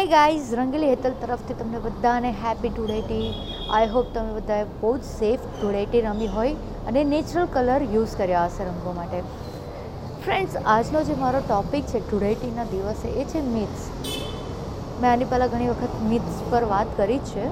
[0.00, 3.24] Hey guys Rangili Hetal તરફથી તમને બધાને હેપી ધૂળેટી
[3.70, 6.54] આઈ હોપ તમે બધાએ બહુ જ સેફ ધૂળેટી રમી હોય
[6.86, 9.20] અને નેચરલ કલર યુઝ કર્યા હશે રંગો માટે
[10.22, 15.70] ફ્રેન્ડ્સ આજનો જે મારો ટૉપિક છે ધૂળેટીના દિવસે એ છે મિથ્સ મેં આની પહેલાં ઘણી
[15.70, 17.46] વખત મિથ્સ પર વાત કરી છે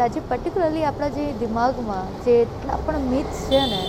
[0.00, 3.82] આજે પર્ટિક્યુલરલી આપણા જે દિમાગમાં જે એટલા પણ મિથ્સ છે ને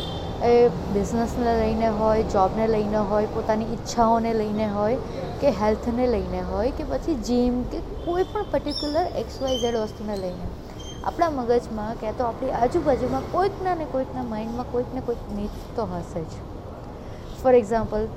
[0.43, 4.97] એ બિઝનેસને લઈને હોય જોબને લઈને હોય, પોતાની ઈચ્છાઓને લઈને હોય,
[5.41, 10.15] કે હેલ્થને લઈને હોય, કે પછી જીમ કે કોઈ પણ પર્ટિક્યુલર એક્સ વાય ઝેડ વસ્તુને
[10.15, 10.47] લઈને.
[11.05, 15.85] આપણા મગજમાં ક્યાં તો આપણી આજુબાજુમાં કોઈકના ને કોઈકના માઇન્ડમાં કોઈક ને કોઈક મિથ તો
[15.85, 16.33] હશે જ.
[17.43, 18.07] ફોર એક્ઝામ્પલ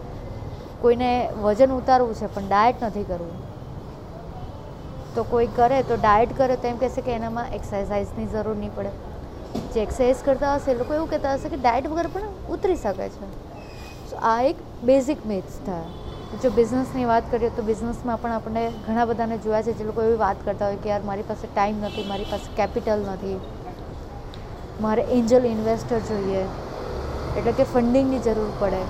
[0.80, 3.37] કોઈને વજન ઉતારવું છે, પણ ડાયટ નથી કરવું.
[5.15, 8.91] તો કોઈ કરે તો ડાયટ કરે તો એમ કહેશે કે એનામાં એક્સરસાઇઝની જરૂર નહીં પડે.
[9.74, 13.08] જે એક્સરસાઇઝ કરતા હશે, એ લોકો એવું કહેતા હશે કે ડાયટ વગર પણ ઉતરી શકે
[13.08, 13.26] છે.
[14.10, 19.06] સો આ એક બેઝિક મિથ્સ થયા જો બિઝનેસની વાત કરીએ તો બિઝનેસમાં પણ આપણે ઘણા
[19.06, 22.04] બધાને જોયા છે, જે લોકો એવી વાત કરતા હોય કે યાર, મારી પાસે ટાઈમ નથી,
[22.04, 23.38] મારી પાસે કેપિટલ નથી.
[24.80, 26.45] મારે એન્જલ ઇન્વેસ્ટર જોઈએ.
[27.36, 28.82] એટલે કે ફંડિંગની જરૂર પડે.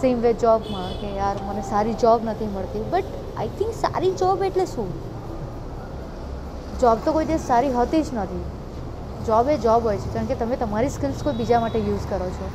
[0.00, 2.84] સેમ વે જોબમાં કે યાર, મને સારી જોબ નથી મળતી.
[2.90, 4.92] બટ આઈ થિંક સારી જોબ એટલે શું?
[6.80, 8.44] જોબ તો કોઈ દિવસ સારી હોતી જ નથી.
[9.30, 12.28] જોબ એ જોબ હોય છે, કારણ કે તમે તમારી સ્કિલ્સ કોઈ બીજા માટે યુઝ કરો
[12.38, 12.52] છો.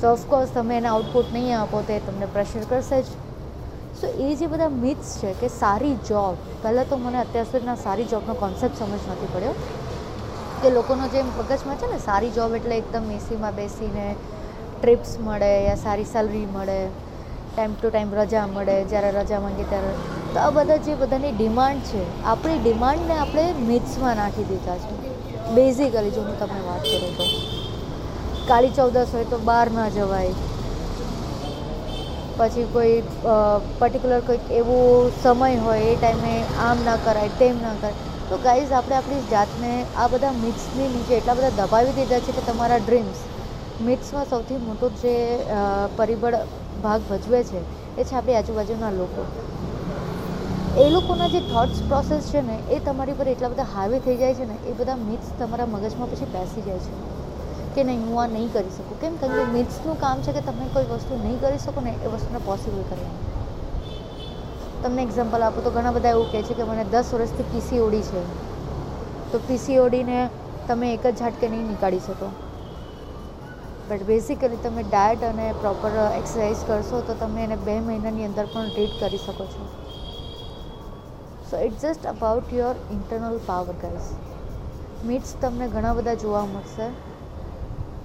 [0.00, 3.08] સો ઓફકોર્સ તમે એને આઉટપુટ નહીં આપો તો તમને પ્રેશર કરશે જ.
[4.00, 8.08] સો એ જે બધા મિથ્સ છે કે સારી જોબ પહેલાં તો મને અત્યાર સુધીના સારી
[8.12, 9.54] જોબનો કોન્સેપ્ટ સમજ નથી પડ્યો.
[10.62, 14.06] કે લોકોનો જે મગજમાં છે ને, સારી જોબ એટલે એકદમ એસીમાં બેસીને
[14.78, 16.78] ટ્રીપ્સ મળે યા સારી સેલરી મળે
[17.52, 19.92] ટાઈમ ટુ ટાઈમ રજા મળે, જ્યારે રજા માંગે ત્યારે.
[20.32, 25.07] તો આ બધા જે બધાની ડિમાન્ડ છે, આપણી ડિમાન્ડને આપણે મિથ્સમાં નાખી દીધા છે.
[25.48, 27.26] બેઝિકલી જો હું તમને વાત કરું તો,
[28.46, 30.34] કાળી ચૌદસ હોય તો બહાર ના જવાય.
[32.38, 32.96] પછી કોઈ
[33.78, 34.76] પર્ટિક્યુલર કોઈક એવો
[35.14, 37.96] સમય હોય એ ટાઈમે આમ ના કરાય, તેમ ના કરાય.
[38.30, 42.44] તો ગાઈઝ આપણે આપણી જાતને આ બધા મિથ્સની નીચે એટલા બધા દબાવી દીધા છે કે
[42.44, 43.18] તમારા ડ્રીમ્સ
[43.80, 45.14] મિથ્સમાં સૌથી મોટું જે
[45.96, 46.36] પરિબળ
[46.78, 47.60] ભાગ ભજવે છે
[47.96, 49.22] એ છે આપણી આજુબાજુના લોકો.
[50.78, 54.34] એ લોકોના જે થોટ્સ પ્રોસેસ છે ને, એ તમારી પર એટલા બધા હાવી થઈ જાય
[54.34, 57.18] છે ને, એ બધા મિથ્સ તમારા મગજમાં પછી બેસી જાય છે.
[57.74, 59.00] કે નહીં, હું આ નહીં કરી શકું.
[59.00, 59.16] કેમ?
[59.16, 62.38] કારણ કે મિથ્સનું કામ છે કે તમે કોઈ વસ્તુ નહીં કરી શકો ને, એ વસ્તુને
[62.44, 63.28] પોસિબલ કરવાનું.
[64.82, 68.22] તમને એક્ઝામ્પલ આપો તો ઘણા બધા એવું કહે છે કે મને દસ વર્ષથી પીસીઓડી છે.
[69.32, 70.30] તો પીસીઓડીને
[70.68, 72.30] તમે એક જ ઝાટકે નહીં નીકાળી શકો.
[73.88, 78.68] બટ બેઝિકલી તમે ડાયટ અને પ્રોપર એક્સરસાઇઝ કરશો તો તમે એને બે મહિનાની અંદર પણ
[78.68, 79.87] ટ્રીટ કરી શકો છો.
[81.48, 84.08] So it's just about your internal power guys
[85.02, 86.88] meets તમને ઘણા બધા જોવા મળશે.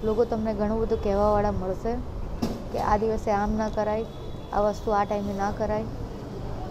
[0.01, 1.93] લોકો તમને ઘણું બધું કહેવાવાળા મળશે
[2.71, 4.05] કે આ દિવસે આમ ના કરાય,
[4.51, 5.87] આ વસ્તુ આ ટાઈમે ના કરાય.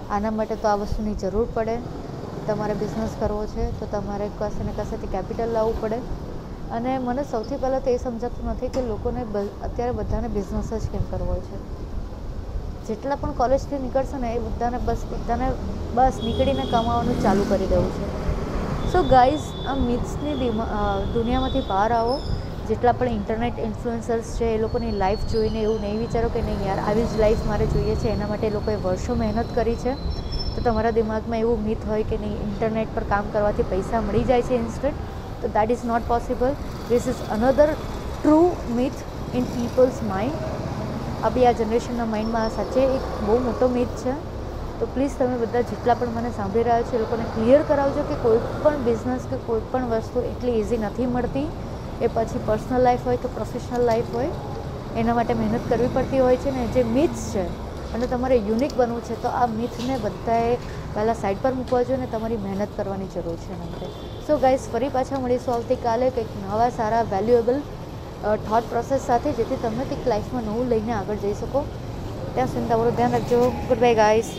[0.08, 1.76] આના માટે તો આ વસ્તુની જરૂર પડે.
[2.46, 5.98] તમારે બિઝનેસ કરવો છે, તો તમારે કશે ને કશેથી કેપિટલ લાવવું પડે.
[6.70, 9.20] અને મને સૌથી પહેલાં તો એ સમજાતું નથી કે લોકોને
[9.60, 11.56] અત્યારે બધાને બિઝનેસ જ કેમ કરવો છે?
[12.92, 15.46] જેટલા પણ કોલેજથી નીકળશે ને એ બધાને બસ બધાને
[15.96, 18.06] બસ નીકળીને કમાવાનું ચાલુ કરી દેવું છે.
[18.92, 20.52] સો ગાઈઝ આ મિથ્સની
[21.16, 22.14] દુનિયામાંથી બહાર આવો.
[22.66, 26.80] જેટલા પણ ઇન્ટરનેટ ઇન્ફ્લુએન્સર્સ છે, એ લોકોની લાઈફ જોઈને એવું નહીં વિચારો કે નહીં યાર,
[26.88, 28.08] આવી જ લાઈફ મારે જોઈએ છે.
[28.16, 29.94] એના માટે એ લોકોએ વર્ષો મહેનત કરી છે.
[30.54, 34.48] તો તમારા દિમાગમાં એવું મિથ હોય કે નહીં ઇન્ટરનેટ પર કામ કરવાથી પૈસા મળી જાય
[34.48, 34.98] છે ઇન્સ્ટન્ટ
[35.42, 36.50] તો that is not possible
[36.88, 37.68] this is another
[38.16, 38.40] true
[38.80, 39.00] myth
[39.40, 40.36] in people's mind
[41.22, 44.14] આપણી આ જનરેશનના માઇન્ડમાં સાચે એક બહુ મોટો મિથ છે.
[44.78, 48.14] તો પ્લીઝ તમે બધા જેટલા પણ મને સાંભળી રહ્યા છો એ લોકોને ક્લિયર કરાવજો કે
[48.14, 51.48] કોઈ પણ બિઝનેસ કે કોઈ પણ વસ્તુ એટલી ઇઝી નથી મળતી.
[52.00, 54.30] એ પછી પર્સનલ લાઈફ હોય કે પ્રોફેશનલ લાઈફ હોય,
[54.96, 57.44] એના માટે મહેનત કરવી પડતી હોય છે ને જે મિથ્સ છે
[57.94, 60.56] અને તમારે યુનિક બનવું છે તો આ મિથને બધાએ
[60.94, 63.92] પહેલાં સાઈડ પર મૂકવા જોઈએ ને તમારી મહેનત કરવાની જરૂર છે એના
[64.26, 67.60] સો ગાઈઝ ફરી પાછા મળીશું આવતીકાલે કંઈક નવા સારા વેલ્યુએબલ
[68.22, 71.62] થોટ પ્રોસેસ સાથે જેથી તમે કંઈક લાઈફમાં નવું લઈને આગળ જઈ શકો.
[72.34, 73.40] ત્યાં સુધી તમારું ધ્યાન રાખજો.
[73.68, 74.32] Good bye guys